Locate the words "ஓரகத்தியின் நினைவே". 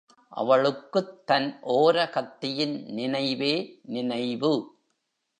1.63-3.79